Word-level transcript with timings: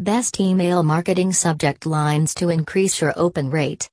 Best 0.00 0.40
email 0.40 0.82
marketing 0.82 1.30
subject 1.30 1.84
lines 1.84 2.32
to 2.36 2.48
increase 2.48 3.02
your 3.02 3.12
open 3.16 3.50
rate. 3.50 3.86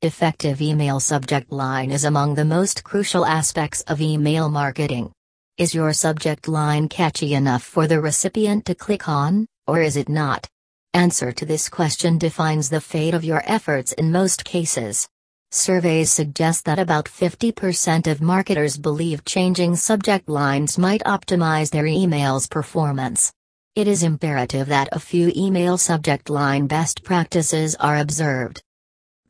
Effective 0.00 0.62
email 0.62 1.00
subject 1.00 1.52
line 1.52 1.90
is 1.90 2.06
among 2.06 2.34
the 2.34 2.46
most 2.46 2.82
crucial 2.82 3.26
aspects 3.26 3.82
of 3.82 4.00
email 4.00 4.48
marketing. 4.48 5.12
Is 5.58 5.74
your 5.74 5.92
subject 5.92 6.48
line 6.48 6.88
catchy 6.88 7.34
enough 7.34 7.62
for 7.62 7.86
the 7.86 8.00
recipient 8.00 8.64
to 8.64 8.74
click 8.74 9.06
on, 9.06 9.46
or 9.66 9.82
is 9.82 9.98
it 9.98 10.08
not? 10.08 10.48
Answer 10.94 11.30
to 11.32 11.44
this 11.44 11.68
question 11.68 12.16
defines 12.16 12.70
the 12.70 12.80
fate 12.80 13.12
of 13.12 13.22
your 13.22 13.42
efforts 13.44 13.92
in 13.92 14.10
most 14.10 14.46
cases. 14.46 15.06
Surveys 15.50 16.10
suggest 16.10 16.64
that 16.64 16.78
about 16.78 17.04
50% 17.04 18.06
of 18.06 18.22
marketers 18.22 18.78
believe 18.78 19.26
changing 19.26 19.76
subject 19.76 20.26
lines 20.26 20.78
might 20.78 21.02
optimize 21.04 21.70
their 21.70 21.84
email's 21.84 22.46
performance. 22.46 23.30
It 23.76 23.88
is 23.88 24.04
imperative 24.04 24.68
that 24.68 24.88
a 24.92 25.00
few 25.00 25.32
email 25.34 25.76
subject 25.76 26.30
line 26.30 26.68
best 26.68 27.02
practices 27.02 27.74
are 27.74 27.98
observed. 27.98 28.62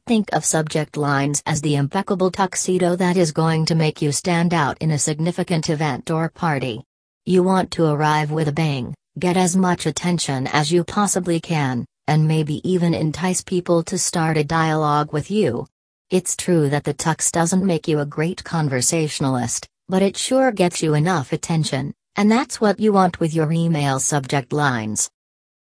Think 0.06 0.28
of 0.34 0.44
subject 0.44 0.98
lines 0.98 1.42
as 1.46 1.62
the 1.62 1.76
impeccable 1.76 2.30
tuxedo 2.30 2.94
that 2.96 3.16
is 3.16 3.32
going 3.32 3.64
to 3.64 3.74
make 3.74 4.02
you 4.02 4.12
stand 4.12 4.52
out 4.52 4.76
in 4.82 4.90
a 4.90 4.98
significant 4.98 5.70
event 5.70 6.10
or 6.10 6.28
party. 6.28 6.84
You 7.24 7.42
want 7.42 7.70
to 7.70 7.86
arrive 7.86 8.32
with 8.32 8.48
a 8.48 8.52
bang, 8.52 8.94
get 9.18 9.38
as 9.38 9.56
much 9.56 9.86
attention 9.86 10.46
as 10.48 10.70
you 10.70 10.84
possibly 10.84 11.40
can, 11.40 11.86
and 12.06 12.28
maybe 12.28 12.60
even 12.70 12.92
entice 12.92 13.40
people 13.40 13.82
to 13.84 13.96
start 13.96 14.36
a 14.36 14.44
dialogue 14.44 15.10
with 15.10 15.30
you. 15.30 15.66
It's 16.10 16.36
true 16.36 16.68
that 16.68 16.84
the 16.84 16.92
tux 16.92 17.32
doesn't 17.32 17.64
make 17.64 17.88
you 17.88 18.00
a 18.00 18.04
great 18.04 18.44
conversationalist, 18.44 19.66
but 19.88 20.02
it 20.02 20.18
sure 20.18 20.52
gets 20.52 20.82
you 20.82 20.92
enough 20.92 21.32
attention. 21.32 21.94
And 22.16 22.30
that's 22.30 22.60
what 22.60 22.78
you 22.78 22.92
want 22.92 23.18
with 23.18 23.34
your 23.34 23.50
email 23.50 23.98
subject 23.98 24.52
lines. 24.52 25.10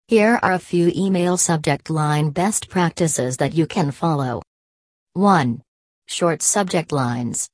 Here 0.09 0.39
are 0.43 0.52
a 0.52 0.59
few 0.59 0.93
email 0.95 1.39
subject 1.39 1.89
line 1.89 2.29
best 2.29 2.69
practices 2.69 3.39
that 3.39 3.55
you 3.55 3.66
can 3.66 3.91
follow. 3.91 4.43
1. 5.15 5.63
Short 6.07 6.43
subject 6.43 6.93
lines. 6.93 7.49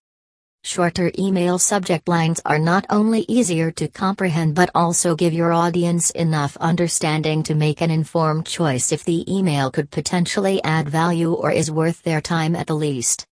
Shorter 0.65 1.13
email 1.17 1.61
subject 1.61 2.09
lines 2.09 2.41
are 2.45 2.59
not 2.59 2.85
only 2.91 3.25
easier 3.29 3.71
to 3.71 3.87
comprehend 3.87 4.57
but 4.57 4.71
also 4.75 5.15
give 5.15 5.33
your 5.33 5.53
audience 5.53 6.11
enough 6.11 6.57
understanding 6.57 7.45
to 7.45 7.55
make 7.55 7.81
an 7.81 7.93
informed 7.93 8.45
choice 8.45 8.91
if 8.91 9.05
the 9.05 9.25
email 9.33 9.71
could 9.71 9.93
potentially 9.93 10.61
add 10.65 10.89
value 10.89 11.33
or 11.33 11.53
is 11.53 11.71
worth 11.71 12.03
their 12.03 12.21
time 12.21 12.57
at 12.57 12.67
the 12.67 12.75
least. 12.75 13.25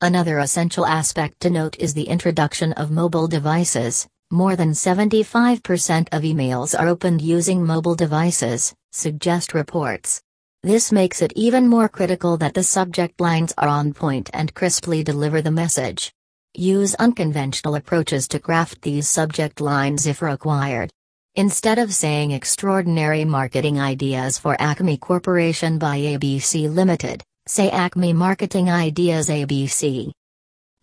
Another 0.00 0.38
essential 0.38 0.86
aspect 0.86 1.40
to 1.40 1.50
note 1.50 1.76
is 1.78 1.92
the 1.92 2.08
introduction 2.08 2.72
of 2.72 2.90
mobile 2.90 3.28
devices, 3.28 4.08
more 4.30 4.56
than 4.56 4.72
75% 4.72 6.08
of 6.12 6.22
emails 6.22 6.78
are 6.78 6.88
opened 6.88 7.22
using 7.22 7.64
mobile 7.64 7.94
devices, 7.94 8.74
suggest 8.92 9.54
reports. 9.54 10.20
This 10.62 10.90
makes 10.90 11.22
it 11.22 11.32
even 11.36 11.68
more 11.68 11.88
critical 11.88 12.36
that 12.38 12.54
the 12.54 12.64
subject 12.64 13.20
lines 13.20 13.54
are 13.56 13.68
on 13.68 13.92
point 13.92 14.30
and 14.32 14.52
crisply 14.52 15.04
deliver 15.04 15.40
the 15.42 15.52
message. 15.52 16.12
Use 16.54 16.94
unconventional 16.96 17.76
approaches 17.76 18.26
to 18.28 18.40
craft 18.40 18.82
these 18.82 19.08
subject 19.08 19.60
lines 19.60 20.06
if 20.06 20.22
required. 20.22 20.90
Instead 21.36 21.78
of 21.78 21.94
saying 21.94 22.32
extraordinary 22.32 23.24
marketing 23.24 23.78
ideas 23.78 24.38
for 24.38 24.56
Acme 24.58 24.96
Corporation 24.96 25.78
by 25.78 25.98
ABC 25.98 26.68
Limited, 26.68 27.22
say 27.46 27.70
Acme 27.70 28.12
Marketing 28.12 28.70
Ideas 28.70 29.28
ABC. 29.28 30.10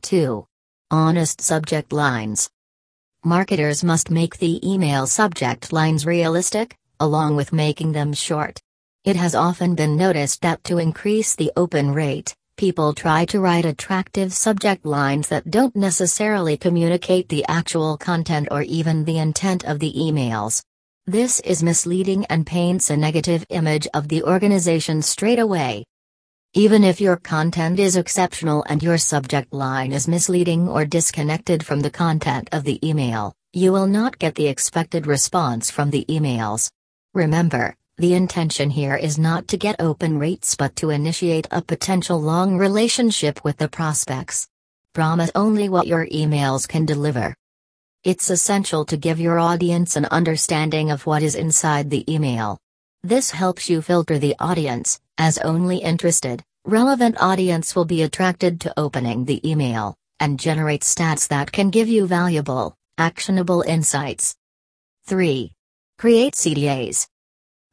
2. 0.04 0.46
Honest 0.92 1.42
subject 1.42 1.92
lines. 1.92 2.50
Marketers 3.26 3.86
must 3.86 4.12
make 4.12 4.38
the 4.38 4.60
email 4.70 5.08
subject 5.08 5.72
lines 5.72 6.06
realistic, 6.06 6.76
along 7.00 7.38
with 7.38 7.54
making 7.54 7.94
them 7.94 8.12
short. 8.12 8.60
It 9.06 9.16
has 9.16 9.34
often 9.34 9.76
been 9.76 9.96
noticed 9.96 10.42
that 10.42 10.62
to 10.66 10.78
increase 10.78 11.34
the 11.34 11.50
open 11.56 11.94
rate, 11.94 12.36
people 12.58 12.94
try 12.94 13.24
to 13.28 13.40
write 13.40 13.64
attractive 13.64 14.34
subject 14.34 14.86
lines 14.86 15.30
that 15.30 15.50
don't 15.50 15.74
necessarily 15.74 16.58
communicate 16.58 17.30
the 17.30 17.46
actual 17.48 17.98
content 17.98 18.50
or 18.52 18.64
even 18.64 19.06
the 19.06 19.20
intent 19.20 19.64
of 19.64 19.80
the 19.80 19.94
emails. 19.94 20.62
This 21.08 21.40
is 21.40 21.64
misleading 21.64 22.26
and 22.26 22.46
paints 22.46 22.90
a 22.90 22.98
negative 22.98 23.46
image 23.48 23.88
of 23.94 24.10
the 24.10 24.24
organization 24.24 25.02
straight 25.02 25.40
away. 25.40 25.86
Even 26.56 26.84
if 26.84 27.02
your 27.02 27.18
content 27.18 27.80
is 27.80 27.96
exceptional 27.96 28.64
and 28.70 28.84
your 28.84 29.00
subject 29.00 29.52
line 29.52 29.92
is 29.92 30.08
misleading 30.08 30.70
or 30.70 30.86
disconnected 30.86 31.66
from 31.66 31.80
the 31.80 31.90
content 31.90 32.48
of 32.52 32.64
the 32.64 32.80
email, 32.88 33.34
you 33.54 33.72
will 33.72 33.88
not 33.88 34.20
get 34.20 34.36
the 34.36 34.46
expected 34.46 35.08
response 35.08 35.72
from 35.72 35.90
the 35.90 36.06
emails. 36.10 36.70
Remember, 37.16 37.76
the 37.98 38.14
intention 38.14 38.70
here 38.70 38.96
is 38.96 39.18
not 39.18 39.48
to 39.48 39.58
get 39.58 39.82
open 39.82 40.20
rates 40.20 40.54
but 40.54 40.76
to 40.76 40.92
initiate 40.92 41.48
a 41.50 41.60
potential 41.60 42.22
long 42.22 42.56
relationship 42.56 43.44
with 43.44 43.58
the 43.58 43.68
prospects. 43.68 44.48
Promise 44.94 45.32
only 45.34 45.70
what 45.70 45.88
your 45.88 46.06
emails 46.06 46.68
can 46.68 46.86
deliver. 46.86 47.34
It's 48.04 48.30
essential 48.30 48.86
to 48.86 48.98
give 48.98 49.20
your 49.20 49.40
audience 49.40 49.96
an 49.96 50.06
understanding 50.06 50.92
of 50.92 51.08
what 51.08 51.24
is 51.24 51.34
inside 51.34 51.90
the 51.90 52.06
email. 52.14 52.60
This 53.02 53.32
helps 53.32 53.72
you 53.72 53.82
filter 53.82 54.20
the 54.20 54.36
audience, 54.40 55.00
as 55.18 55.38
only 55.40 55.78
interested, 55.78 56.44
relevant 56.66 57.22
audience 57.22 57.76
will 57.76 57.86
be 57.86 58.02
attracted 58.02 58.62
to 58.62 58.74
opening 58.78 59.26
the 59.26 59.48
email, 59.50 59.96
and 60.20 60.40
generate 60.40 60.82
stats 60.82 61.28
that 61.28 61.52
can 61.52 61.70
give 61.70 61.88
you 61.88 62.08
valuable, 62.08 62.76
actionable 62.98 63.62
insights. 63.62 64.36
3. 65.06 65.52
Create 65.98 66.34
CTAs. 66.34 67.08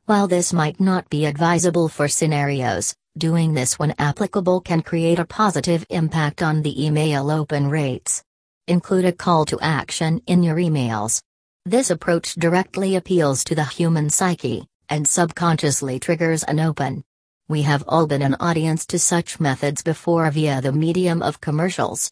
While 0.06 0.26
this 0.26 0.52
might 0.52 0.80
not 0.80 1.08
be 1.08 1.26
advisable 1.26 1.88
for 1.88 2.08
scenarios, 2.08 2.94
doing 3.16 3.54
this 3.54 3.78
when 3.78 3.94
applicable 3.98 4.60
can 4.60 4.82
create 4.82 5.18
a 5.18 5.24
positive 5.24 5.86
impact 5.90 6.42
on 6.42 6.62
the 6.62 6.84
email 6.84 7.30
open 7.30 7.68
rates. 7.68 8.22
Include 8.66 9.04
a 9.04 9.12
call 9.12 9.44
to 9.46 9.60
action 9.60 10.20
in 10.26 10.42
your 10.42 10.56
emails. 10.56 11.22
This 11.64 11.90
approach 11.90 12.34
directly 12.34 12.96
appeals 12.96 13.44
to 13.44 13.54
the 13.54 13.64
human 13.64 14.10
psyche 14.10 14.66
and 14.88 15.06
subconsciously 15.06 16.00
triggers 16.00 16.42
an 16.44 16.58
open. 16.58 17.04
We 17.50 17.62
have 17.62 17.82
all 17.88 18.06
been 18.06 18.22
an 18.22 18.36
audience 18.38 18.86
to 18.86 18.98
such 19.00 19.40
methods 19.40 19.82
before 19.82 20.30
via 20.30 20.60
the 20.60 20.70
medium 20.70 21.20
of 21.20 21.40
commercials. 21.40 22.08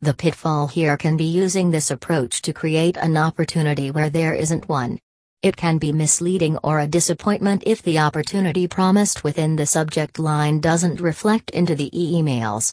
The 0.00 0.14
pitfall 0.14 0.66
here 0.66 0.96
can 0.96 1.18
be 1.18 1.26
using 1.26 1.70
this 1.70 1.90
approach 1.90 2.40
to 2.40 2.54
create 2.54 2.96
an 2.96 3.18
opportunity 3.18 3.90
where 3.90 4.08
there 4.08 4.32
isn't 4.32 4.70
one. 4.70 4.98
It 5.42 5.58
can 5.58 5.76
be 5.76 5.92
misleading 5.92 6.56
or 6.64 6.80
a 6.80 6.86
disappointment 6.86 7.64
if 7.66 7.82
the 7.82 7.98
opportunity 7.98 8.66
promised 8.66 9.22
within 9.22 9.56
the 9.56 9.66
subject 9.66 10.18
line 10.18 10.58
doesn't 10.58 11.02
reflect 11.02 11.50
into 11.50 11.74
the 11.74 11.90
emails. 11.92 12.72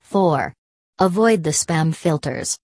4. 0.00 0.52
Avoid 0.98 1.44
the 1.44 1.50
spam 1.50 1.94
filters. 1.94 2.58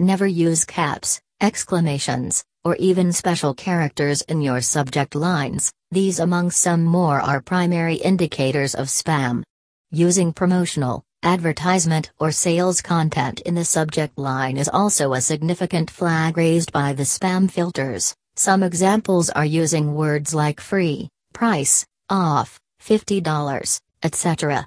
Never 0.00 0.26
use 0.26 0.64
caps, 0.64 1.20
exclamations, 1.40 2.42
or 2.64 2.74
even 2.80 3.12
special 3.12 3.54
characters 3.54 4.22
in 4.22 4.40
your 4.40 4.60
subject 4.60 5.14
lines, 5.14 5.72
these 5.92 6.20
among 6.20 6.50
some 6.50 6.82
more 6.82 7.20
are 7.20 7.42
primary 7.42 7.96
indicators 7.96 8.74
of 8.74 8.86
spam. 8.86 9.42
Using 9.90 10.32
promotional, 10.32 11.04
advertisement 11.22 12.10
or 12.18 12.32
sales 12.32 12.80
content 12.80 13.40
in 13.42 13.54
the 13.54 13.64
subject 13.66 14.16
line 14.16 14.56
is 14.56 14.70
also 14.72 15.12
a 15.12 15.20
significant 15.20 15.90
flag 15.90 16.38
raised 16.38 16.72
by 16.72 16.94
the 16.94 17.02
spam 17.02 17.50
filters. 17.50 18.14
Some 18.36 18.62
examples 18.62 19.28
are 19.28 19.44
using 19.44 19.94
words 19.94 20.32
like 20.32 20.62
free, 20.62 21.10
price, 21.34 21.84
off, 22.08 22.58
$50, 22.82 23.78
etc. 24.02 24.66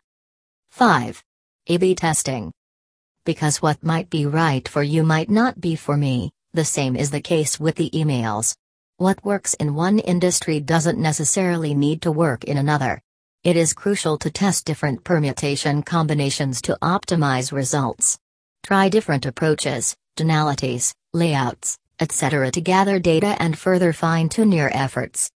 5. 0.70 1.24
A-B 1.70 1.96
testing. 1.96 2.52
Because 3.26 3.64
what 3.64 3.84
might 3.84 4.12
be 4.12 4.28
right 4.28 4.68
for 4.68 4.84
you 4.84 5.02
might 5.02 5.32
not 5.32 5.60
be 5.60 5.76
for 5.76 5.98
me. 5.98 6.32
The 6.54 6.66
same 6.66 6.96
is 6.96 7.10
the 7.10 7.20
case 7.20 7.60
with 7.60 7.76
the 7.76 7.90
emails. 7.90 8.54
What 8.98 9.26
works 9.26 9.56
in 9.56 9.76
one 9.76 10.00
industry 10.00 10.62
doesn't 10.62 10.98
necessarily 10.98 11.74
need 11.74 12.02
to 12.04 12.14
work 12.14 12.46
in 12.46 12.56
another. 12.56 13.02
It 13.44 13.58
is 13.58 13.74
crucial 13.74 14.18
to 14.20 14.30
test 14.30 14.64
different 14.64 15.04
permutation 15.04 15.84
combinations 15.84 16.62
to 16.62 16.78
optimize 16.82 17.52
results. 17.52 18.18
Try 18.66 18.88
different 18.88 19.26
approaches, 19.26 19.98
tonalities, 20.16 20.94
layouts, 21.14 21.78
etc. 22.00 22.52
to 22.52 22.62
gather 22.62 22.98
data 22.98 23.36
and 23.38 23.60
further 23.60 23.92
fine 23.92 24.30
tune 24.30 24.54
your 24.54 24.72
efforts. 24.74 25.30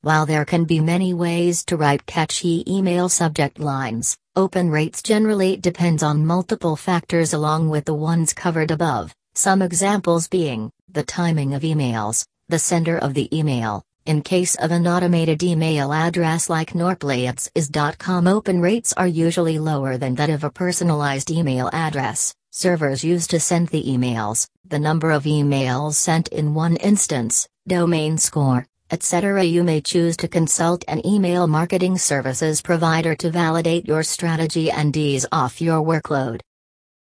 While 0.00 0.26
there 0.26 0.44
can 0.44 0.64
be 0.64 0.80
many 0.80 1.14
ways 1.14 1.64
to 1.66 1.76
write 1.76 2.04
catchy 2.04 2.64
email 2.66 3.08
subject 3.08 3.60
lines, 3.60 4.18
open 4.34 4.70
rates 4.70 5.04
generally 5.04 5.56
depends 5.56 6.02
on 6.02 6.26
multiple 6.26 6.74
factors 6.74 7.32
along 7.32 7.68
with 7.68 7.84
the 7.84 7.94
ones 7.94 8.32
covered 8.32 8.72
above. 8.72 9.14
Some 9.36 9.62
examples 9.62 10.26
being, 10.26 10.72
the 10.90 11.04
timing 11.04 11.54
of 11.54 11.62
emails, 11.62 12.26
the 12.48 12.58
sender 12.58 12.96
of 12.96 13.12
the 13.12 13.28
email, 13.36 13.84
in 14.06 14.22
case 14.22 14.54
of 14.54 14.70
an 14.70 14.86
automated 14.86 15.42
email 15.42 15.92
address 15.92 16.48
like 16.48 16.72
norplates.com 16.72 18.26
open 18.26 18.60
rates 18.60 18.94
are 18.94 19.06
usually 19.06 19.58
lower 19.58 19.98
than 19.98 20.14
that 20.14 20.30
of 20.30 20.44
a 20.44 20.50
personalized 20.50 21.30
email 21.30 21.68
address, 21.74 22.34
servers 22.50 23.04
used 23.04 23.28
to 23.30 23.38
send 23.38 23.68
the 23.68 23.84
emails, 23.84 24.48
the 24.66 24.78
number 24.78 25.10
of 25.10 25.24
emails 25.24 25.94
sent 25.94 26.28
in 26.28 26.54
one 26.54 26.76
instance, 26.76 27.46
domain 27.66 28.16
score, 28.16 28.66
etc. 28.90 29.44
You 29.44 29.62
may 29.62 29.82
choose 29.82 30.16
to 30.18 30.28
consult 30.28 30.84
an 30.88 31.06
email 31.06 31.46
marketing 31.46 31.98
services 31.98 32.62
provider 32.62 33.14
to 33.16 33.30
validate 33.30 33.86
your 33.86 34.02
strategy 34.02 34.70
and 34.70 34.96
ease 34.96 35.26
off 35.30 35.60
your 35.60 35.84
workload. 35.84 36.40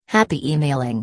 Happy 0.09 0.41
emailing! 0.53 1.03